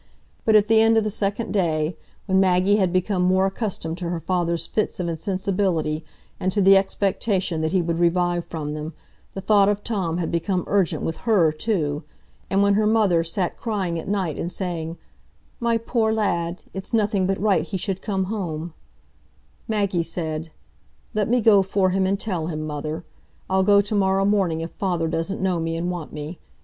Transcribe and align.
But 0.45 0.55
at 0.55 0.67
the 0.67 0.81
end 0.81 0.97
of 0.97 1.03
the 1.03 1.11
second 1.11 1.53
day, 1.53 1.95
when 2.25 2.39
Maggie 2.39 2.77
had 2.77 2.91
become 2.91 3.21
more 3.21 3.45
accustomed 3.45 3.99
to 3.99 4.09
her 4.09 4.19
father's 4.19 4.65
fits 4.65 4.99
of 4.99 5.07
insensibility, 5.07 6.03
and 6.39 6.51
to 6.53 6.59
the 6.59 6.75
expectation 6.75 7.61
that 7.61 7.71
he 7.71 7.83
would 7.83 7.99
revive 7.99 8.43
from 8.43 8.73
them, 8.73 8.93
the 9.35 9.41
thought 9.41 9.69
of 9.69 9.83
Tom 9.83 10.17
had 10.17 10.31
become 10.31 10.63
urgent 10.65 11.03
with 11.03 11.17
her 11.17 11.51
too; 11.51 12.01
and 12.49 12.63
when 12.63 12.73
her 12.73 12.87
mother 12.87 13.23
sate 13.23 13.57
crying 13.57 13.99
at 13.99 14.07
night 14.07 14.39
and 14.39 14.51
saying, 14.51 14.97
"My 15.59 15.77
poor 15.77 16.11
lad—it's 16.11 16.95
nothing 16.95 17.27
but 17.27 17.39
right 17.39 17.63
he 17.63 17.77
should 17.77 18.01
come 18.01 18.23
home," 18.23 18.73
Maggie 19.67 20.01
said, 20.01 20.49
"Let 21.13 21.29
me 21.29 21.41
go 21.41 21.61
for 21.61 21.91
him, 21.91 22.07
and 22.07 22.19
tell 22.19 22.47
him, 22.47 22.65
mother; 22.65 23.03
I'll 23.51 23.61
go 23.61 23.81
to 23.81 23.93
morrow 23.93 24.25
morning 24.25 24.61
if 24.61 24.71
father 24.71 25.07
doesn't 25.07 25.41
know 25.43 25.59
me 25.59 25.77
and 25.77 25.91
want 25.91 26.11
me. 26.11 26.39